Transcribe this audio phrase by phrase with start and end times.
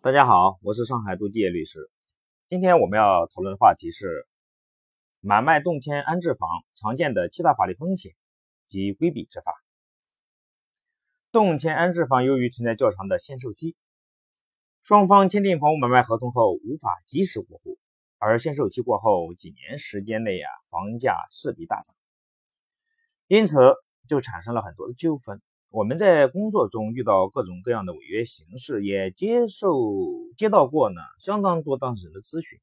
[0.00, 1.90] 大家好，我是上海杜继业律师。
[2.46, 4.28] 今天我们要讨论的话题是
[5.18, 8.12] 买卖动迁安置房常见的七大法律风险
[8.64, 9.52] 及规避之法。
[11.32, 13.74] 动迁安置房由于存在较长的限售期，
[14.84, 17.76] 双方签订房屋买卖合同后无法及时过户，
[18.18, 21.96] 而限售期过后几年时间内啊，房价势必大涨，
[23.26, 23.58] 因此
[24.06, 25.42] 就产生了很多的纠纷。
[25.70, 29.74] 我们在工作中遇到各种各样的违约形式，也接受
[30.38, 32.58] 接到过呢相当多当事人的咨询，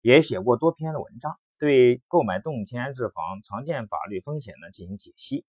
[0.00, 5.44] 也写过多篇的文章，对购买动迁安置房常见法律风险呢进行解析，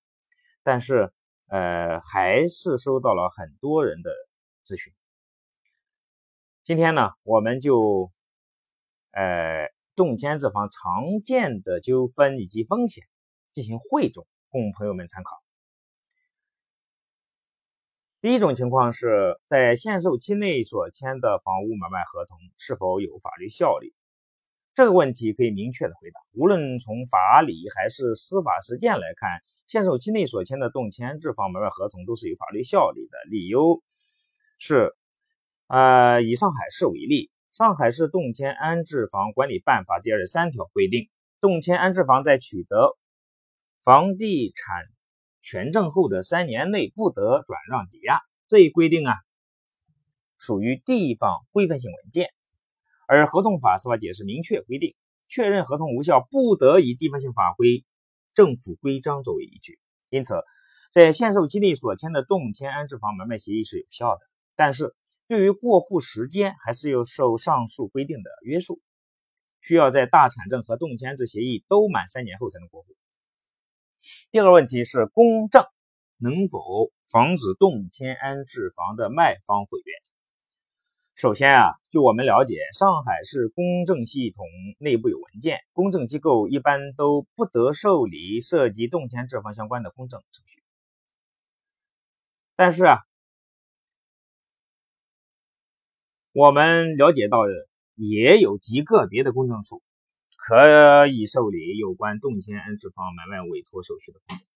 [0.61, 1.11] 但是
[1.47, 4.11] 呃还是收到了很多人的
[4.63, 4.93] 咨询。
[6.63, 8.11] 今天呢，我们就
[9.13, 13.03] 呃动迁安置房常见的纠纷以及风险
[13.51, 15.40] 进行汇总，供朋友们参考。
[18.21, 23.95] 第一种情况是在限售期内所签的房屋买卖合同是否有法律效力？
[24.75, 33.17] 这个问题可以明确的回答，无论从法理还是司法实践来看，限售期内所签的动迁置房买卖合同都是有法律效力的。
[33.31, 33.81] 理由
[34.59, 34.93] 是，
[35.65, 41.09] 呃，以上海市为例，《上海市动迁安置房管理办法》第二十三条规定，
[41.39, 42.95] 动迁安置房在取得
[43.83, 44.85] 房地产
[45.41, 49.15] 权证后的三年内不得转让抵押，这一规定啊，
[50.37, 52.29] 属于地方规范性文件。
[53.07, 54.95] 而合同法司法解释明确规定，
[55.27, 57.83] 确认合同无效不得以地方性法规、
[58.33, 59.79] 政府规章作为依据。
[60.09, 60.41] 因此，
[60.91, 64.21] 在限售期内所签的动迁安置房买卖协议是有效的，
[64.55, 64.95] 但是
[65.27, 68.79] 对于过户时间还是要受上述规定的约束，
[69.61, 72.95] 需要在大产证和动迁安置协议都满三年后才能过户。
[74.31, 75.63] 第二个问题是公证
[76.17, 79.93] 能否防止动迁安置房的卖方毁约？
[81.15, 84.45] 首先啊，就我们了解，上海市公证系统
[84.79, 90.63] 内部有文件，公证机构一般都不得受理涉及动迁置房相关的公证程序。
[92.55, 92.99] 但是啊，
[96.31, 97.51] 我们了解到的
[97.95, 99.83] 也有极个别的公证处。
[100.43, 104.47] 可以受理有关动迁安置房买卖委托手续的公证。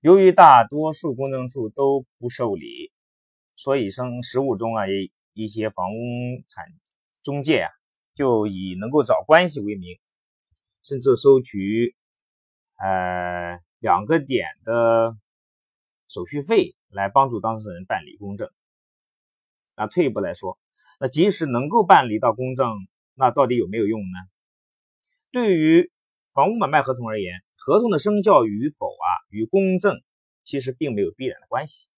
[0.00, 2.90] 由于大多数公证处都不受理，
[3.54, 5.86] 所以生实务中啊，一一些房
[6.48, 6.64] 产
[7.22, 7.70] 中介啊，
[8.12, 9.96] 就以能够找关系为名，
[10.82, 11.94] 甚至收取
[12.76, 15.16] 呃两个点的
[16.08, 18.50] 手续费来帮助当事人办理公证。
[19.76, 20.58] 那退一步来说，
[20.98, 22.68] 那即使能够办理到公证，
[23.14, 24.18] 那到底有没有用呢？
[25.30, 25.90] 对于
[26.32, 30.00] 房屋买卖合同而言，合同的生效与否啊，与公证
[30.42, 31.88] 其实并没有必然的关系。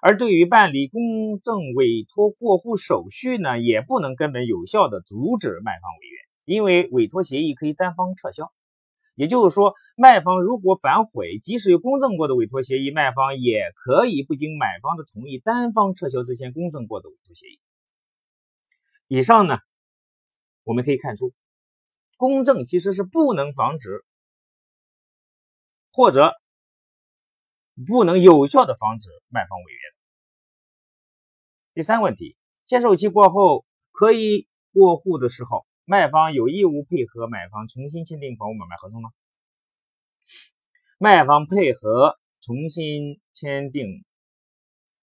[0.00, 8.52] 而对于办理公证委托过户手续呢，也不能根本有效的阻止卖方违约，因为委托协议可以单方撤销。
[9.14, 17.60] 也就是说，卖方如果反悔，即使有公证过的委托协议，卖方也可以不经买方的同意，单方撤销之前公证过的委托协议。
[19.06, 19.58] 以上呢，
[20.64, 21.32] 我们可以看出。
[22.22, 24.04] 公证其实是不能防止，
[25.90, 26.32] 或者
[27.84, 29.78] 不能有效的防止卖方违约。
[31.74, 39.10] 第三个问题，限售期过后可以过户的时候，卖方有义务配合买方重新签订房屋买卖合同吗？
[40.98, 44.04] 卖方配合重新签订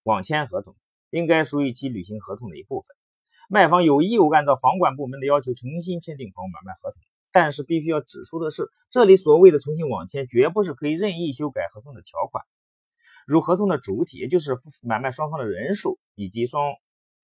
[0.03, 0.74] 网签合同，
[1.09, 2.96] 应该属于其履行合同的一部分。
[3.50, 7.01] 卖方有义务按照房管部门的要求重新签订房屋买卖合同。
[7.31, 12.44] 但是必须要指出的是，这里所谓的重新网签，绝不是可以任意修改合同的条款，
[13.28, 16.63] 如合同的主体，也就是买卖双方的人数以及双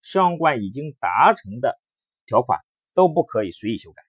[0.04, 1.76] 相关已经达成的
[2.28, 2.60] 条款，
[2.94, 4.04] 都不可以随意修改。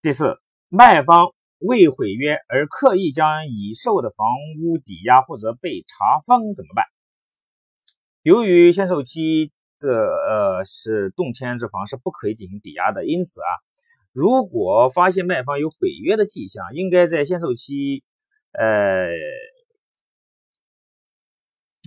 [0.00, 4.26] 第四，卖方未毁约而刻意将已售的房
[4.60, 6.84] 屋抵押或者被查封怎么办？
[8.22, 13.50] 由于限售期的呃是动迁这房是不可以进行抵押的，因此啊。
[14.12, 18.04] 如果发现卖方有毁约的迹象，应该在限售期
[18.52, 19.08] 呃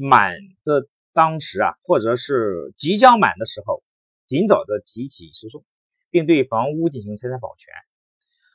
[0.04, 3.84] 满的当时啊，或者是即将满的时候，
[4.26, 5.64] 尽早的提起诉讼，
[6.10, 7.72] 并对房屋进行财产保全。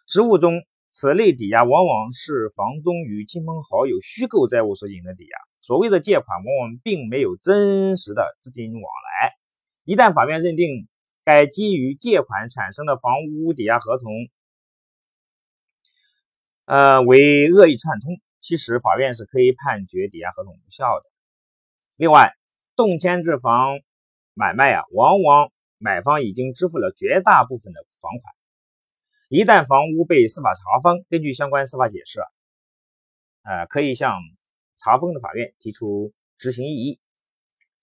[0.08, 0.55] 实务中，
[0.90, 9.32] 此类抵押往往是房东与亲朋好友虚构债务所进行的抵押，所谓的借款往往并没有真实的资金往来。
[9.84, 10.88] 一旦法院认定，
[11.25, 14.11] 该基于借款产生的房屋抵押合同，
[16.64, 21.05] 呃，为恶意串通，其实法院是可以判决抵押合同无效的。
[21.96, 22.32] 另外，
[22.75, 23.81] 动迁置房
[24.34, 28.34] 买卖啊，往往买方已经支付了绝大部分的房款。
[29.28, 32.26] 一旦房屋被司法查封，根据相关司法解释啊，
[33.43, 34.19] 呃，可以向
[34.78, 36.99] 查封的法院提出执行异议。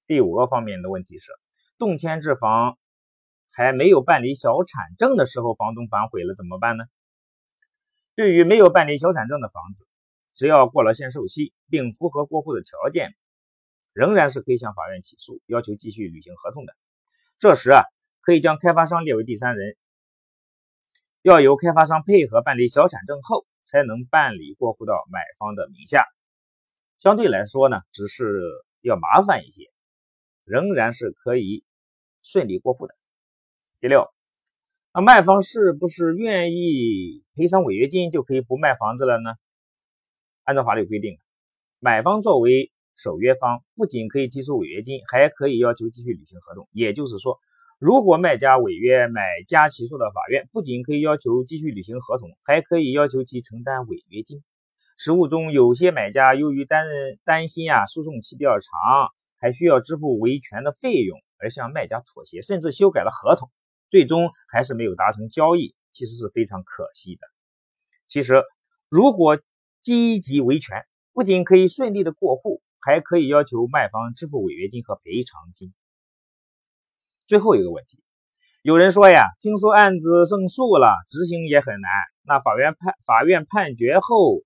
[0.07, 1.31] 第五个方面的问题是，
[1.77, 2.77] 动迁置房
[3.57, 6.83] 还没有办理小产证的时候，房东反悔了怎么办呢？
[8.13, 9.87] 对于没有办理小产证的房子，
[10.35, 13.15] 只要过了限售期，并符合过户的条件，
[13.93, 16.73] 仍然是可以向法院起诉，要求继续履行合同的。
[17.39, 17.81] 这时啊，
[18.21, 19.75] 可以将开发商列为第三人，
[21.23, 26.05] 要由开发商配合办理小产证后，才能办理过户到买方的名下。
[26.99, 28.39] 相对来说呢，只是
[28.81, 29.63] 要麻烦一些，
[30.43, 31.63] 仍然是可以
[32.21, 32.95] 顺利过户的。
[33.79, 34.07] 第六。
[34.91, 39.35] 那卖方是不是愿意赔偿违约金就可以不卖房子了呢？
[40.43, 41.19] 按照法律规定，
[41.79, 46.67] 买方作为守约方，不仅可以提出违约金，还可以要求继续履行合同。
[46.71, 47.37] 也就是说，
[47.77, 54.41] 如果卖家违约，买家起诉到法院，不仅可以要求继续履行合同，还可以要求其承担违约金。
[54.97, 56.87] 实务中，有些买家由于担
[57.23, 58.71] 担心啊诉讼期比较长，
[59.37, 63.51] 还需要支付维权的费用，而向卖家妥协，甚至修改了合同。
[63.89, 67.21] 最终还是没有达成交易，其实是非常可惜的。
[68.07, 68.43] 其实，
[68.89, 69.39] 如果
[69.81, 75.73] 积极维权，不仅可以顺利的过户，还可以要求卖方支付违约金和赔偿金。
[77.25, 78.01] 最后一个问题，
[78.61, 81.91] 有人说呀，听说案子胜诉了，执行也很难，
[82.23, 84.41] 那法院判法院判决后，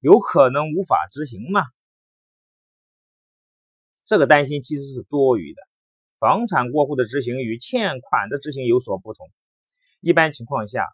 [0.00, 1.62] 有可能无法执行吗？
[4.04, 5.69] 这个担心其实是多余的。
[6.20, 9.30] 房产过户的执行与欠款的执行有所不同。
[10.00, 10.86] 一般情况下，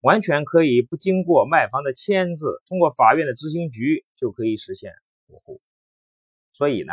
[0.00, 4.92] 完全可以不经过卖方的签字，通过法院的执行局就可以实现
[5.26, 5.62] 过户。
[6.52, 6.92] 所以呢，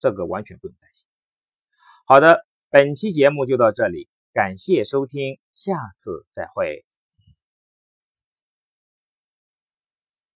[0.00, 1.06] 这个完全不用担心。
[2.04, 6.84] 好的，本期节目就到这里，感谢收听，下次再会。